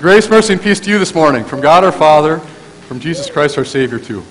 [0.00, 2.38] Grace, mercy, and peace to you this morning from God our Father,
[2.88, 4.22] from Jesus Christ our Savior, too.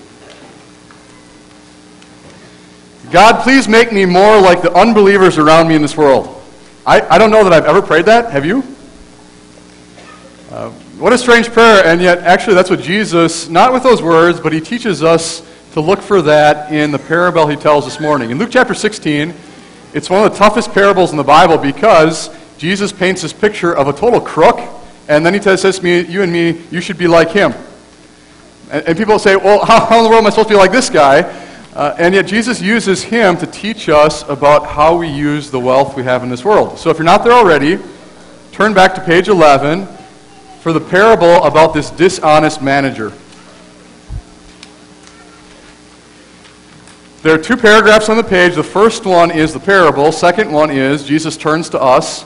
[3.10, 6.42] God, please make me more like the unbelievers around me in this world.
[6.86, 8.30] I, I don't know that I've ever prayed that.
[8.30, 8.62] Have you?
[10.50, 14.40] Uh, what a strange prayer, and yet, actually, that's what Jesus, not with those words,
[14.40, 18.30] but he teaches us to look for that in the parable he tells this morning.
[18.30, 19.34] In Luke chapter 16,
[19.92, 23.88] it's one of the toughest parables in the Bible because Jesus paints this picture of
[23.88, 24.60] a total crook
[25.08, 27.54] and then he says to me, you and me, you should be like him.
[28.70, 30.58] And, and people say, well, how, how, in the world am I supposed to be
[30.58, 31.22] like this guy?
[31.74, 35.94] Uh, and yet Jesus uses him to teach us about how we use the wealth
[35.94, 36.78] we have in this world.
[36.78, 37.78] So if you're not there already,
[38.50, 39.86] turn back to page 11
[40.60, 43.12] for the parable about this dishonest manager.
[47.22, 48.54] There are two paragraphs on the page.
[48.54, 50.12] The first one is the parable.
[50.12, 52.24] Second one is Jesus turns to us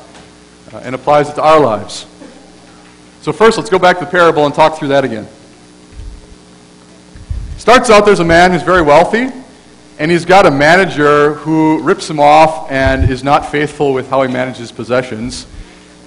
[0.73, 2.06] uh, and applies it to our lives.
[3.23, 5.29] So, first, let's go back to the parable and talk through that again.
[7.59, 9.29] Starts out there's a man who's very wealthy,
[9.99, 14.23] and he's got a manager who rips him off and is not faithful with how
[14.23, 15.46] he manages possessions.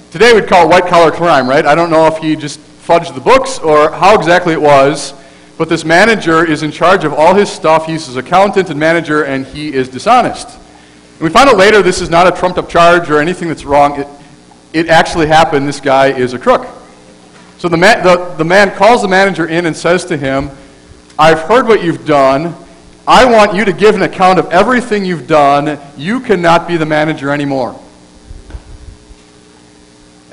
[0.09, 1.67] Today we'd call it white collar crime, right?
[1.67, 5.13] I don't know if he just fudged the books or how exactly it was,
[5.59, 7.85] but this manager is in charge of all his stuff.
[7.85, 10.49] He's his accountant and manager, and he is dishonest.
[10.49, 13.65] And we find out later this is not a trumped up charge or anything that's
[13.65, 13.99] wrong.
[13.99, 14.07] It,
[14.73, 15.67] it actually happened.
[15.67, 16.67] This guy is a crook.
[17.63, 20.51] So the man, the, the man calls the manager in and says to him,
[21.17, 22.53] I've heard what you've done.
[23.07, 25.79] I want you to give an account of everything you've done.
[25.95, 27.79] You cannot be the manager anymore.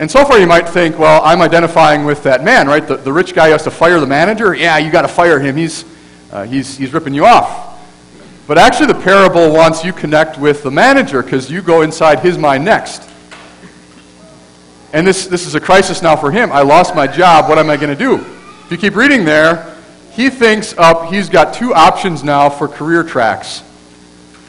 [0.00, 2.84] And so far you might think, well, I'm identifying with that man, right?
[2.84, 4.52] The, the rich guy has to fire the manager.
[4.52, 5.56] Yeah, you got to fire him.
[5.56, 5.84] He's,
[6.32, 7.80] uh, he's, he's ripping you off.
[8.48, 12.36] But actually, the parable wants you connect with the manager because you go inside his
[12.36, 13.08] mind next.
[14.92, 16.50] And this, this is a crisis now for him.
[16.50, 17.48] I lost my job.
[17.48, 18.16] What am I going to do?
[18.16, 19.76] If you keep reading there,
[20.12, 23.62] he thinks up, he's got two options now for career tracks.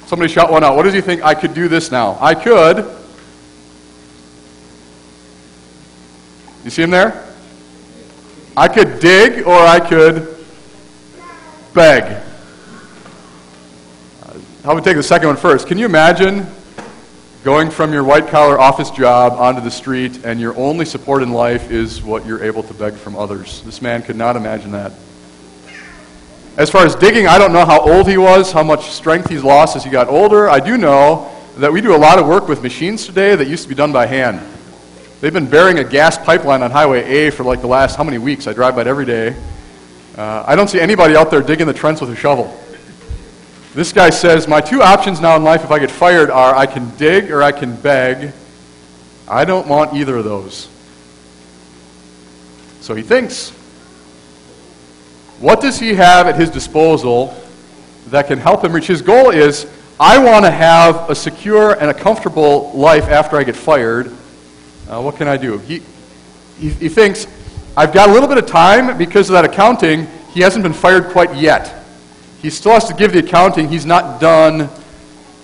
[0.07, 0.75] Somebody shout one out.
[0.75, 1.23] What does he think?
[1.23, 2.17] I could do this now.
[2.19, 2.77] I could.
[6.63, 7.27] You see him there?
[8.57, 10.35] I could dig or I could
[11.73, 12.03] beg.
[14.63, 15.67] How about we take the second one first?
[15.67, 16.45] Can you imagine
[17.43, 21.31] going from your white collar office job onto the street and your only support in
[21.31, 23.63] life is what you're able to beg from others.
[23.63, 24.91] This man could not imagine that.
[26.55, 29.43] As far as digging, I don't know how old he was, how much strength he's
[29.43, 30.49] lost as he got older.
[30.49, 33.63] I do know that we do a lot of work with machines today that used
[33.63, 34.39] to be done by hand.
[35.19, 38.19] They've been burying a gas pipeline on Highway A for like the last how many
[38.19, 38.45] weeks?
[38.45, 39.35] I drive by it every day.
[40.15, 42.55] Uh, I don't see anybody out there digging the trench with a shovel.
[43.73, 46.65] This guy says, My two options now in life if I get fired are I
[46.65, 48.33] can dig or I can beg.
[49.27, 50.67] I don't want either of those.
[52.81, 53.51] So he thinks.
[55.39, 57.35] What does he have at his disposal
[58.07, 59.65] that can help him reach his goal is
[59.99, 64.07] I want to have a secure and a comfortable life after I get fired.
[64.89, 65.59] Uh, what can I do?
[65.59, 65.81] He,
[66.57, 67.25] he, he thinks,
[67.77, 70.07] I've got a little bit of time because of that accounting.
[70.33, 71.80] He hasn't been fired quite yet.
[72.41, 73.69] He still has to give the accounting.
[73.69, 74.69] He's not done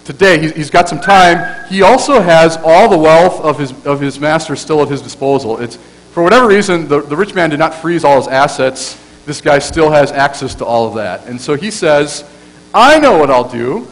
[0.03, 0.39] today.
[0.39, 1.65] He's, he's got some time.
[1.69, 5.59] He also has all the wealth of his, of his master still at his disposal.
[5.59, 5.75] It's,
[6.11, 8.99] for whatever reason, the, the rich man did not freeze all his assets.
[9.25, 11.27] This guy still has access to all of that.
[11.27, 12.23] And so he says,
[12.73, 13.87] I know what I'll do.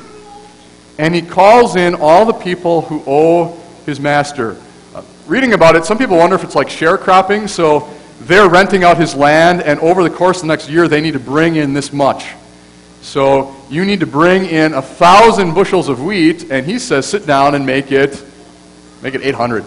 [0.98, 4.56] And he calls in all the people who owe his master.
[4.96, 7.50] Uh, reading about it, some people wonder if it's like sharecropping.
[7.50, 7.90] So
[8.22, 11.14] they're renting out his land, and over the course of the next year, they need
[11.14, 12.34] to bring in this much.
[13.06, 17.28] So you need to bring in a thousand bushels of wheat, and he says, sit
[17.28, 18.26] down and make it,
[19.04, 19.64] make it 800.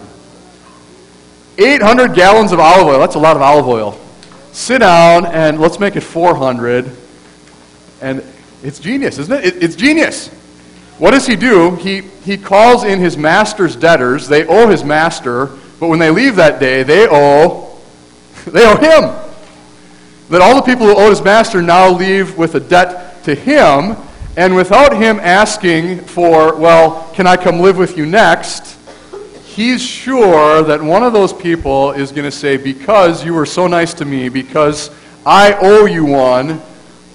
[1.57, 2.99] 800 gallons of olive oil.
[2.99, 3.97] That's a lot of olive oil.
[4.51, 6.93] Sit down and let's make it 400.
[8.01, 8.21] And
[8.61, 9.45] it's genius, isn't it?
[9.45, 10.27] it it's genius.
[10.97, 11.75] What does he do?
[11.75, 14.27] He, he calls in his master's debtors.
[14.27, 15.45] They owe his master,
[15.79, 17.79] but when they leave that day, they owe,
[18.47, 19.15] they owe him.
[20.27, 23.95] That all the people who owe his master now leave with a debt to him,
[24.35, 28.77] and without him asking for, well, can I come live with you next?
[29.45, 33.67] He's sure that one of those people is going to say, because you were so
[33.67, 34.89] nice to me, because
[35.25, 36.61] I owe you one,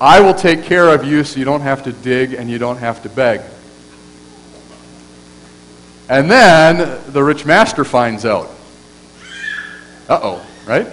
[0.00, 2.78] I will take care of you so you don't have to dig and you don't
[2.78, 3.40] have to beg.
[6.08, 8.50] And then the rich master finds out.
[10.08, 10.86] Uh oh, right?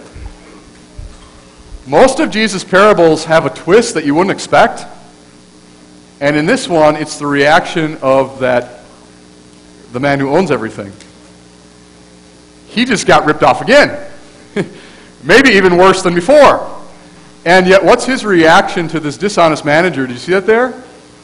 [1.85, 4.85] Most of Jesus' parables have a twist that you wouldn't expect.
[6.21, 8.81] And in this one, it's the reaction of that,
[9.91, 10.94] the man who owns everything.
[12.68, 14.09] He just got ripped off again.
[15.23, 16.79] Maybe even worse than before.
[17.44, 20.06] And yet, what's his reaction to this dishonest manager?
[20.06, 20.81] Did you see that there?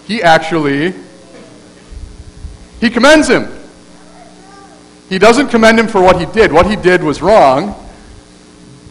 [0.07, 0.94] He actually
[2.79, 3.47] he commends him.
[5.09, 6.51] He doesn't commend him for what he did.
[6.51, 7.75] What he did was wrong.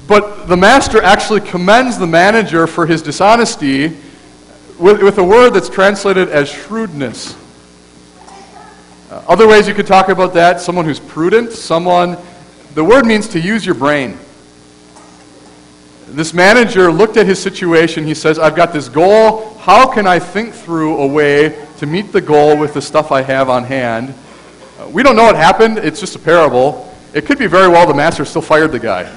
[0.09, 3.97] But the master actually commends the manager for his dishonesty
[4.79, 7.37] with, with a word that's translated as shrewdness.
[9.11, 12.19] Uh, other ways you could talk about that someone who's prudent, someone,
[12.75, 14.19] the word means to use your brain.
[16.09, 18.05] This manager looked at his situation.
[18.05, 19.55] He says, I've got this goal.
[19.55, 23.23] How can I think through a way to meet the goal with the stuff I
[23.23, 24.15] have on hand?
[24.79, 25.79] Uh, we don't know what happened.
[25.79, 26.93] It's just a parable.
[27.15, 29.11] It could be very well the master still fired the guy.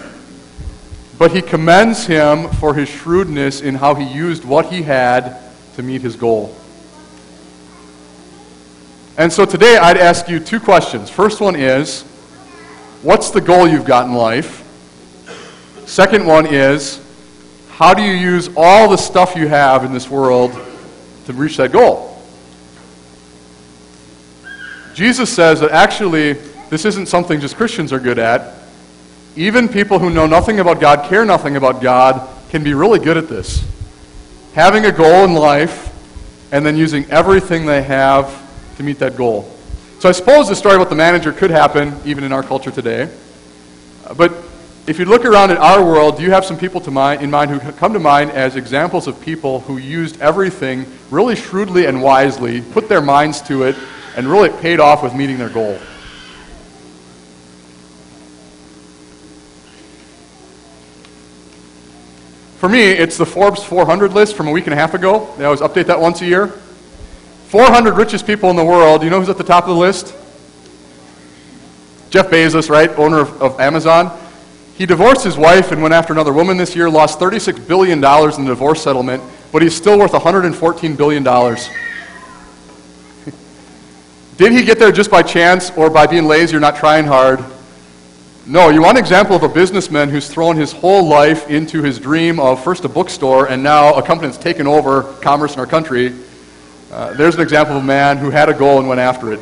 [1.18, 5.49] But he commends him for his shrewdness in how he used what he had
[5.80, 6.54] to meet his goal.
[9.18, 11.10] And so today I'd ask you two questions.
[11.10, 12.02] First one is,
[13.02, 14.66] what's the goal you've got in life?
[15.86, 17.00] Second one is,
[17.70, 20.52] how do you use all the stuff you have in this world
[21.28, 22.22] to reach that goal?
[24.94, 26.34] Jesus says that actually
[26.70, 28.54] this isn't something just Christians are good at.
[29.38, 33.16] Even people who know nothing about God, care nothing about God, can be really good
[33.16, 33.64] at this.
[34.54, 35.88] Having a goal in life
[36.52, 38.46] and then using everything they have
[38.78, 39.50] to meet that goal.
[40.00, 43.12] So I suppose the story about the manager could happen even in our culture today.
[44.06, 44.32] Uh, but
[44.88, 47.30] if you look around at our world, do you have some people to mind, in
[47.30, 52.02] mind who come to mind as examples of people who used everything really shrewdly and
[52.02, 53.76] wisely, put their minds to it,
[54.16, 55.78] and really paid off with meeting their goal?
[62.60, 65.34] For me, it's the Forbes 400 list from a week and a half ago.
[65.38, 66.48] They always update that once a year.
[67.48, 69.02] 400 richest people in the world.
[69.02, 70.14] You know who's at the top of the list?
[72.10, 72.90] Jeff Bezos, right?
[73.00, 74.12] Owner of, of Amazon.
[74.76, 78.02] He divorced his wife and went after another woman this year, lost $36 billion in
[78.02, 79.24] the divorce settlement,
[79.54, 81.24] but he's still worth $114 billion.
[84.38, 87.42] Did he get there just by chance or by being lazy or not trying hard?
[88.50, 92.00] No, you want an example of a businessman who's thrown his whole life into his
[92.00, 95.68] dream of first a bookstore and now a company that's taken over commerce in our
[95.68, 96.16] country.
[96.92, 99.40] Uh, there's an example of a man who had a goal and went after it.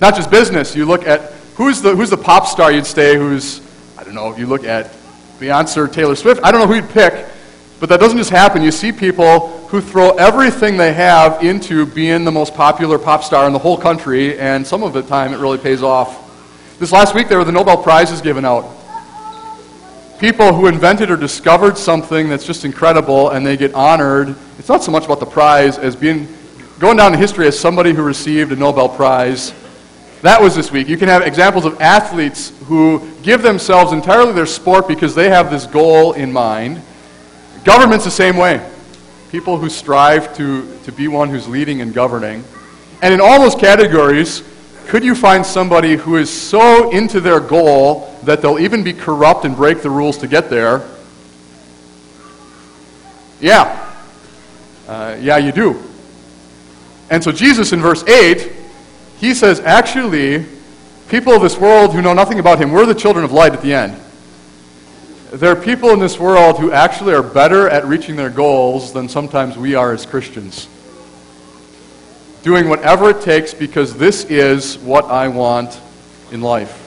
[0.00, 0.74] Not just business.
[0.74, 3.60] You look at who's the, who's the pop star you'd say who's
[3.96, 4.90] I don't know, you look at
[5.38, 7.28] Beyonce or Taylor Swift, I don't know who you'd pick,
[7.78, 8.60] but that doesn't just happen.
[8.60, 13.46] You see people who throw everything they have into being the most popular pop star
[13.46, 16.25] in the whole country, and some of the time it really pays off.
[16.78, 18.64] This last week, there were the Nobel Prizes given out.
[20.18, 24.34] People who invented or discovered something that's just incredible and they get honored.
[24.58, 26.28] It's not so much about the prize as being
[26.78, 29.52] going down in history as somebody who received a Nobel Prize
[30.22, 30.88] that was this week.
[30.88, 35.50] You can have examples of athletes who give themselves entirely their sport because they have
[35.50, 36.80] this goal in mind.
[37.64, 38.66] Government's the same way.
[39.30, 42.42] People who strive to, to be one who's leading and governing.
[43.02, 44.42] And in all those categories,
[44.86, 49.44] could you find somebody who is so into their goal that they'll even be corrupt
[49.44, 50.88] and break the rules to get there?
[53.40, 53.92] Yeah.
[54.86, 55.82] Uh, yeah, you do.
[57.10, 58.52] And so Jesus in verse 8
[59.18, 60.44] he says, actually,
[61.08, 63.62] people of this world who know nothing about him, we're the children of light at
[63.62, 63.98] the end.
[65.32, 69.08] There are people in this world who actually are better at reaching their goals than
[69.08, 70.68] sometimes we are as Christians.
[72.46, 75.80] Doing whatever it takes because this is what I want
[76.30, 76.84] in life.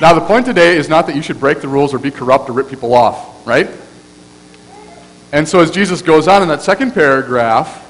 [0.00, 2.48] Now, the point today is not that you should break the rules or be corrupt
[2.48, 3.68] or rip people off, right?
[5.30, 7.82] And so, as Jesus goes on in that second paragraph,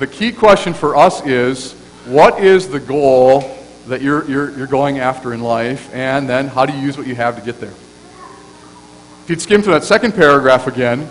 [0.00, 3.56] the key question for us is what is the goal
[3.86, 7.06] that you're, you're, you're going after in life, and then how do you use what
[7.06, 7.70] you have to get there?
[7.70, 11.08] If you'd skim through that second paragraph again,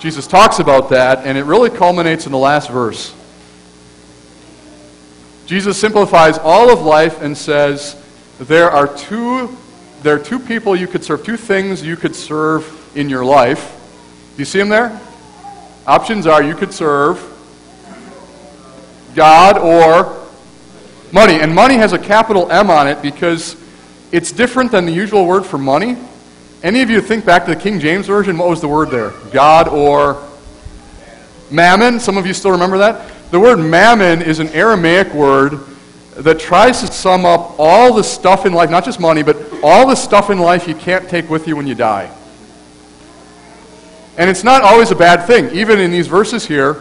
[0.00, 3.14] Jesus talks about that, and it really culminates in the last verse.
[5.44, 8.02] Jesus simplifies all of life and says,
[8.38, 9.54] there are two,
[10.02, 13.76] there are two people you could serve, two things you could serve in your life.
[14.36, 14.98] Do you see them there?
[15.86, 17.22] Options are you could serve
[19.14, 20.26] God or
[21.12, 21.40] money.
[21.40, 23.54] And money has a capital M on it because
[24.12, 25.98] it's different than the usual word for money.
[26.62, 28.36] Any of you think back to the King James Version?
[28.36, 29.12] What was the word there?
[29.32, 30.26] God or
[31.50, 32.00] mammon?
[32.00, 33.10] Some of you still remember that?
[33.30, 35.60] The word mammon is an Aramaic word
[36.16, 39.86] that tries to sum up all the stuff in life, not just money, but all
[39.86, 42.14] the stuff in life you can't take with you when you die.
[44.18, 45.50] And it's not always a bad thing.
[45.56, 46.76] Even in these verses here,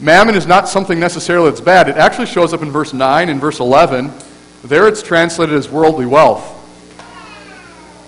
[0.00, 1.86] Mammon is not something necessarily that's bad.
[1.88, 4.10] It actually shows up in verse 9 and verse 11.
[4.64, 6.56] There it's translated as worldly wealth.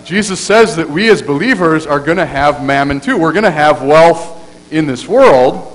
[0.05, 3.17] Jesus says that we as believers are going to have mammon too.
[3.17, 5.69] We're going to have wealth in this world.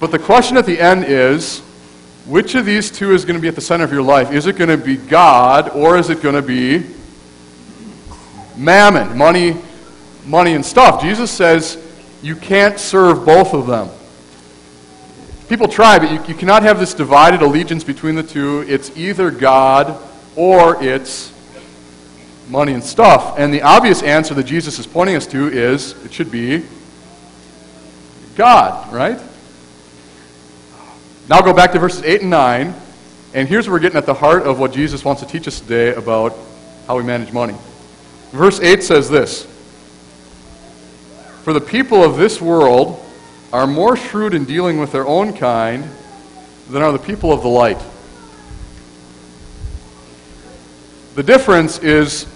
[0.00, 1.60] But the question at the end is
[2.26, 4.32] which of these two is going to be at the center of your life?
[4.32, 6.84] Is it going to be God or is it going to be
[8.56, 9.56] mammon, money,
[10.26, 11.00] money and stuff?
[11.00, 11.82] Jesus says
[12.22, 13.88] you can't serve both of them.
[15.48, 18.64] People try, but you, you cannot have this divided allegiance between the two.
[18.66, 20.02] It's either God
[20.34, 21.32] or it's
[22.48, 23.38] money and stuff.
[23.38, 26.64] And the obvious answer that Jesus is pointing us to is it should be
[28.36, 29.18] God, right?
[31.28, 32.74] Now go back to verses 8 and 9,
[33.34, 35.58] and here's where we're getting at the heart of what Jesus wants to teach us
[35.58, 36.36] today about
[36.86, 37.56] how we manage money.
[38.30, 39.44] Verse 8 says this
[41.42, 43.02] For the people of this world
[43.52, 45.88] are more shrewd in dealing with their own kind
[46.68, 47.82] than are the people of the light.
[51.14, 52.26] The difference is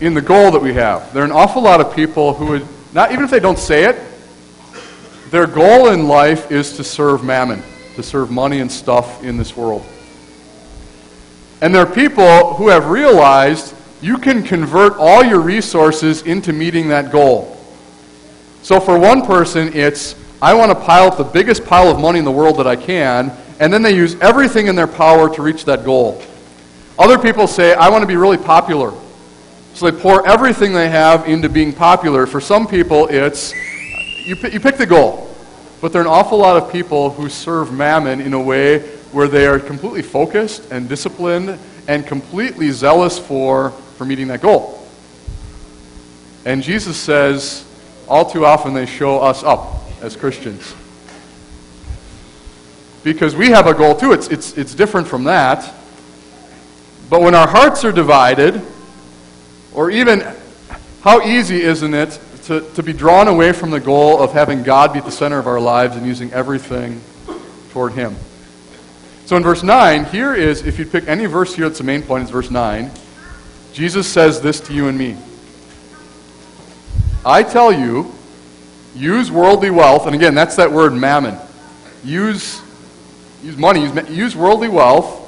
[0.00, 1.12] in the goal that we have.
[1.12, 3.84] There are an awful lot of people who would, not even if they don't say
[3.84, 4.00] it,
[5.30, 7.62] their goal in life is to serve mammon,
[7.96, 9.84] to serve money and stuff in this world.
[11.60, 16.88] And there are people who have realized you can convert all your resources into meeting
[16.88, 17.56] that goal.
[18.62, 22.18] So for one person, it's, I want to pile up the biggest pile of money
[22.18, 25.42] in the world that I can, and then they use everything in their power to
[25.42, 26.22] reach that goal.
[26.98, 28.92] Other people say, I want to be really popular.
[29.74, 32.26] So they pour everything they have into being popular.
[32.26, 33.52] For some people, it's
[34.24, 35.28] you, you pick the goal.
[35.80, 38.78] But there are an awful lot of people who serve mammon in a way
[39.10, 44.86] where they are completely focused and disciplined and completely zealous for, for meeting that goal.
[46.44, 47.64] And Jesus says,
[48.08, 50.74] all too often they show us up as Christians.
[53.02, 54.12] Because we have a goal too.
[54.12, 55.74] It's, it's, it's different from that.
[57.10, 58.62] But when our hearts are divided,
[59.74, 60.24] or even,
[61.02, 64.92] how easy isn't it to, to be drawn away from the goal of having God
[64.92, 67.02] be at the center of our lives and using everything
[67.72, 68.16] toward Him?
[69.26, 72.02] So in verse 9, here is, if you pick any verse here that's the main
[72.02, 72.90] point, it's verse 9.
[73.72, 75.16] Jesus says this to you and me
[77.26, 78.12] I tell you,
[78.94, 81.38] use worldly wealth, and again, that's that word mammon.
[82.04, 82.62] Use,
[83.42, 85.22] use money, use, use worldly wealth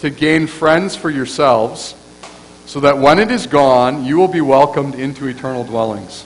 [0.00, 1.96] to gain friends for yourselves
[2.66, 6.24] so that when it is gone, you will be welcomed into eternal dwellings.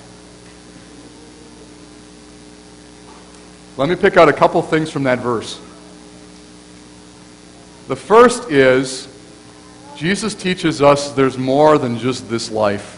[3.76, 5.60] Let me pick out a couple things from that verse.
[7.88, 9.08] The first is
[9.96, 12.94] Jesus teaches us there's more than just this life.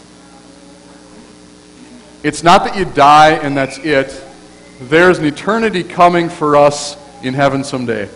[2.23, 4.23] It's not that you die and that's it.
[4.81, 8.09] There's an eternity coming for us in heaven someday.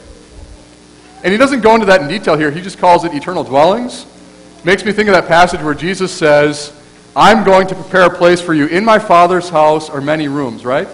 [1.24, 2.52] And he doesn't go into that in detail here.
[2.52, 4.06] He just calls it eternal dwellings.
[4.66, 6.72] Makes me think of that passage where Jesus says,
[7.18, 8.68] I'm going to prepare a place for you.
[8.68, 10.88] In my Father's house are many rooms, right?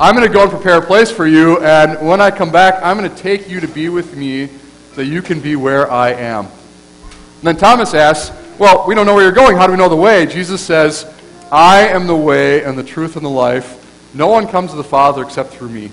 [0.00, 2.82] I'm going to go and prepare a place for you, and when I come back,
[2.82, 5.90] I'm going to take you to be with me so that you can be where
[5.90, 6.46] I am.
[6.46, 9.56] And then Thomas asks, Well, we don't know where you're going.
[9.56, 10.24] How do we know the way?
[10.24, 11.04] Jesus says,
[11.52, 14.12] I am the way and the truth and the life.
[14.14, 15.90] No one comes to the Father except through me.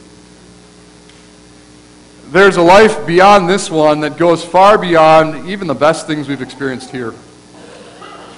[2.34, 6.42] There's a life beyond this one that goes far beyond even the best things we've
[6.42, 7.14] experienced here.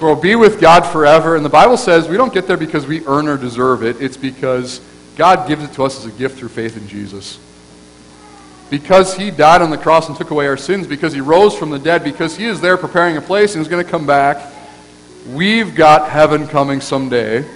[0.02, 1.34] We'll be with God forever.
[1.34, 4.02] And the Bible says we don't get there because we earn or deserve it.
[4.02, 4.82] It's because
[5.16, 7.38] God gives it to us as a gift through faith in Jesus.
[8.68, 11.70] Because he died on the cross and took away our sins, because he rose from
[11.70, 14.52] the dead, because he is there preparing a place and is going to come back,
[15.32, 17.46] we've got heaven coming someday.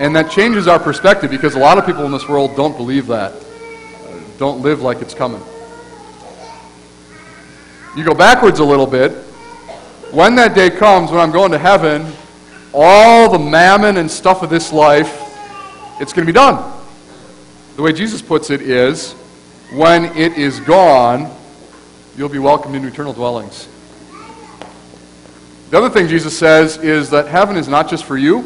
[0.00, 3.08] And that changes our perspective because a lot of people in this world don't believe
[3.08, 3.34] that
[4.38, 5.42] don't live like it's coming.
[7.96, 9.10] You go backwards a little bit.
[10.12, 12.06] When that day comes, when I'm going to heaven,
[12.72, 15.20] all the mammon and stuff of this life,
[16.00, 16.72] it's going to be done.
[17.74, 19.12] The way Jesus puts it is,
[19.72, 21.30] when it is gone,
[22.16, 23.68] you'll be welcomed into eternal dwellings.
[25.70, 28.42] The other thing Jesus says is that heaven is not just for you.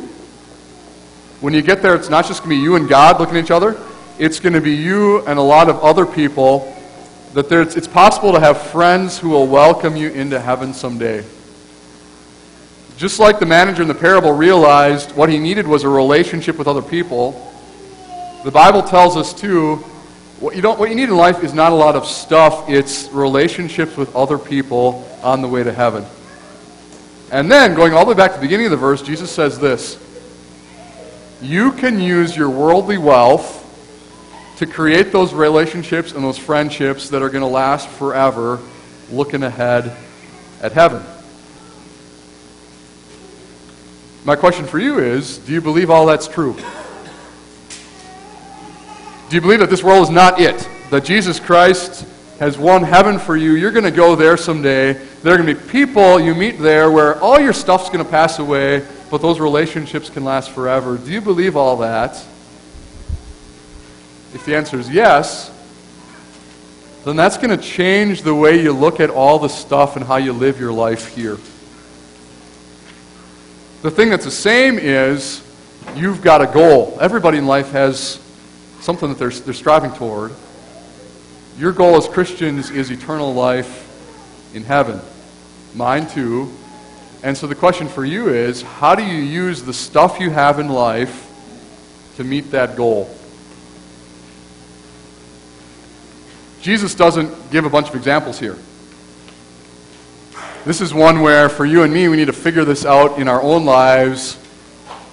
[1.40, 3.44] When you get there, it's not just going to be you and God looking at
[3.44, 3.78] each other
[4.22, 6.72] it's going to be you and a lot of other people
[7.34, 11.24] that there's, it's possible to have friends who will welcome you into heaven someday.
[12.96, 16.68] Just like the manager in the parable realized what he needed was a relationship with
[16.68, 17.52] other people,
[18.44, 19.78] the Bible tells us too
[20.38, 23.08] what you, don't, what you need in life is not a lot of stuff, it's
[23.08, 26.06] relationships with other people on the way to heaven.
[27.32, 29.58] And then, going all the way back to the beginning of the verse, Jesus says
[29.58, 29.98] this
[31.40, 33.61] You can use your worldly wealth
[34.62, 38.60] to create those relationships and those friendships that are going to last forever,
[39.10, 39.92] looking ahead
[40.60, 41.02] at heaven.
[44.24, 46.54] My question for you is do you believe all that's true?
[49.28, 50.68] Do you believe that this world is not it?
[50.90, 52.06] That Jesus Christ
[52.38, 53.54] has won heaven for you?
[53.54, 54.92] You're going to go there someday.
[54.92, 58.08] There are going to be people you meet there where all your stuff's going to
[58.08, 60.98] pass away, but those relationships can last forever.
[60.98, 62.24] Do you believe all that?
[64.34, 65.50] If the answer is yes,
[67.04, 70.16] then that's going to change the way you look at all the stuff and how
[70.16, 71.36] you live your life here.
[73.82, 75.42] The thing that's the same is
[75.96, 76.96] you've got a goal.
[77.00, 78.20] Everybody in life has
[78.80, 80.32] something that they're, they're striving toward.
[81.58, 83.88] Your goal as Christians is eternal life
[84.54, 85.00] in heaven.
[85.74, 86.52] Mine too.
[87.24, 90.58] And so the question for you is how do you use the stuff you have
[90.58, 91.28] in life
[92.16, 93.10] to meet that goal?
[96.62, 98.56] Jesus doesn't give a bunch of examples here.
[100.64, 103.26] This is one where, for you and me, we need to figure this out in
[103.26, 104.38] our own lives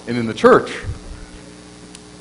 [0.07, 0.71] and in the church.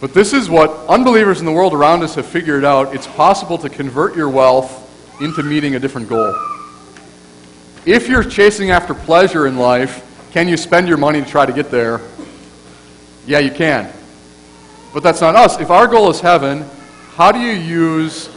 [0.01, 2.95] But this is what unbelievers in the world around us have figured out.
[2.95, 6.35] It's possible to convert your wealth into meeting a different goal.
[7.85, 11.53] If you're chasing after pleasure in life, can you spend your money to try to
[11.53, 12.01] get there?
[13.27, 13.93] Yeah, you can.
[14.95, 15.61] But that's not us.
[15.61, 16.65] If our goal is heaven,
[17.15, 18.31] how do you use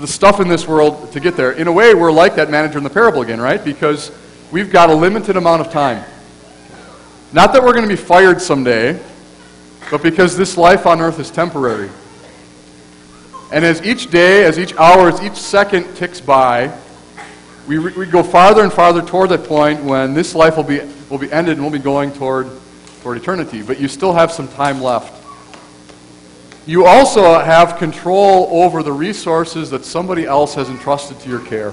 [0.00, 1.52] the stuff in this world to get there?
[1.52, 3.62] In a way, we're like that manager in the parable again, right?
[3.62, 4.12] Because
[4.50, 6.04] we've got a limited amount of time.
[7.32, 9.00] Not that we're going to be fired someday,
[9.90, 11.90] but because this life on earth is temporary.
[13.52, 16.72] And as each day, as each hour, as each second ticks by,
[17.66, 21.18] we, we go farther and farther toward that point when this life will be, will
[21.18, 22.48] be ended and we'll be going toward,
[23.02, 23.62] toward eternity.
[23.62, 25.19] But you still have some time left.
[26.70, 31.72] You also have control over the resources that somebody else has entrusted to your care.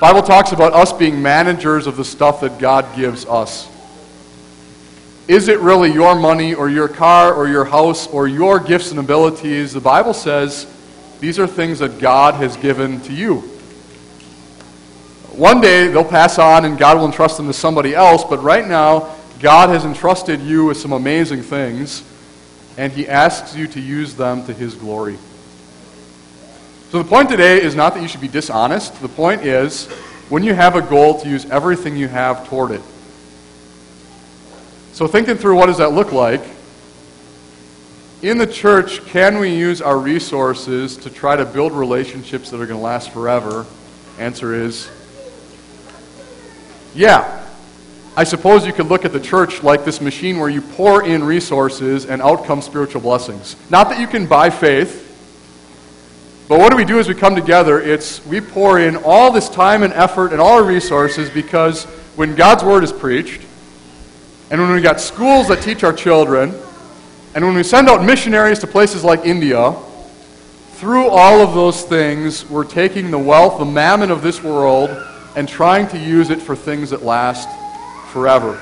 [0.00, 3.68] Bible talks about us being managers of the stuff that God gives us.
[5.28, 8.98] Is it really your money or your car or your house or your gifts and
[8.98, 9.74] abilities?
[9.74, 10.66] The Bible says
[11.20, 13.40] these are things that God has given to you.
[15.36, 18.66] One day they'll pass on and God will entrust them to somebody else, but right
[18.66, 22.04] now, God has entrusted you with some amazing things,
[22.80, 25.18] and He asks you to use them to His glory.
[26.88, 28.98] So the point today is not that you should be dishonest.
[29.02, 29.86] The point is,
[30.30, 32.80] when you have a goal, to use everything you have toward it.
[34.94, 36.40] So, thinking through what does that look like?
[38.22, 42.66] In the church, can we use our resources to try to build relationships that are
[42.66, 43.66] going to last forever?
[44.18, 44.90] Answer is
[46.94, 47.39] yeah.
[48.16, 51.22] I suppose you could look at the church like this machine where you pour in
[51.22, 53.54] resources and out come spiritual blessings.
[53.70, 55.06] Not that you can buy faith,
[56.48, 57.80] but what do we do as we come together?
[57.80, 61.84] It's we pour in all this time and effort and all our resources because
[62.16, 63.42] when God's word is preached,
[64.50, 66.52] and when we got schools that teach our children,
[67.36, 69.76] and when we send out missionaries to places like India,
[70.72, 74.90] through all of those things, we're taking the wealth, the mammon of this world,
[75.36, 77.48] and trying to use it for things that last
[78.10, 78.60] forever.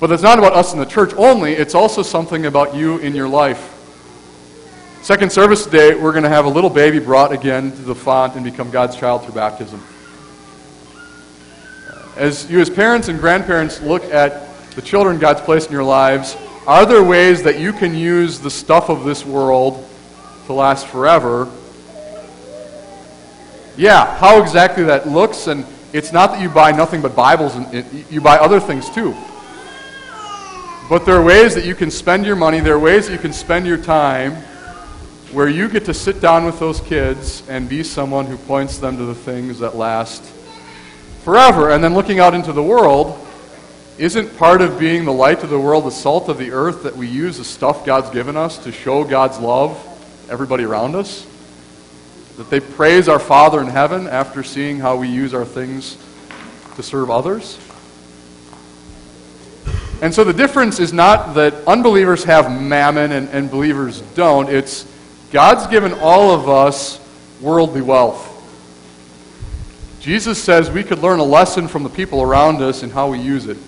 [0.00, 3.14] But it's not about us in the church only, it's also something about you in
[3.14, 3.74] your life.
[5.02, 8.34] Second service today, we're going to have a little baby brought again to the font
[8.34, 9.82] and become God's child through baptism.
[12.16, 16.36] As you, as parents and grandparents, look at the children God's placed in your lives,
[16.66, 19.88] are there ways that you can use the stuff of this world
[20.46, 21.50] to last forever?
[23.76, 28.04] Yeah, how exactly that looks, and it's not that you buy nothing but Bibles, and
[28.10, 29.16] you buy other things too.
[30.88, 33.18] But there are ways that you can spend your money, there are ways that you
[33.18, 34.34] can spend your time
[35.32, 38.96] where you get to sit down with those kids and be someone who points them
[38.96, 40.22] to the things that last
[41.24, 41.70] forever.
[41.70, 43.26] And then looking out into the world,
[43.98, 46.96] isn't part of being the light of the world, the salt of the earth, that
[46.96, 49.76] we use the stuff God's given us to show God's love
[50.30, 51.26] everybody around us?
[52.38, 55.98] That they praise our Father in heaven after seeing how we use our things
[56.76, 57.58] to serve others?
[60.00, 64.48] And so the difference is not that unbelievers have mammon and, and believers don't.
[64.48, 64.86] It's
[65.32, 67.00] God's given all of us
[67.40, 68.36] worldly wealth.
[70.00, 73.18] Jesus says we could learn a lesson from the people around us in how we
[73.18, 73.58] use it.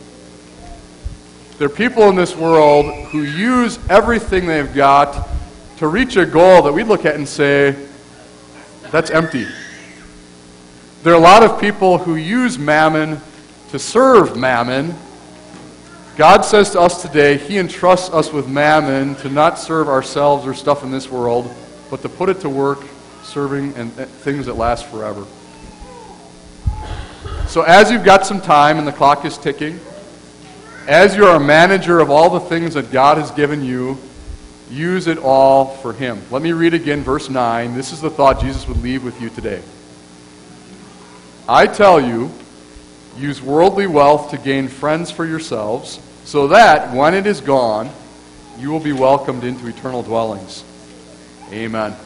[1.58, 5.28] There are people in this world who use everything they've got
[5.78, 7.88] to reach a goal that we look at and say,
[8.90, 9.46] that's empty.
[11.02, 13.20] There are a lot of people who use mammon
[13.70, 14.94] to serve mammon.
[16.16, 20.52] God says to us today, He entrusts us with mammon to not serve ourselves or
[20.52, 21.50] stuff in this world,
[21.90, 22.80] but to put it to work
[23.22, 25.24] serving and uh, things that last forever.
[27.46, 29.80] So, as you've got some time and the clock is ticking,
[30.86, 33.98] as you're a manager of all the things that God has given you,
[34.70, 36.22] use it all for Him.
[36.30, 37.74] Let me read again verse 9.
[37.74, 39.62] This is the thought Jesus would leave with you today.
[41.48, 42.30] I tell you,
[43.16, 47.90] use worldly wealth to gain friends for yourselves, so that when it is gone,
[48.58, 50.64] you will be welcomed into eternal dwellings.
[51.52, 51.96] Amen.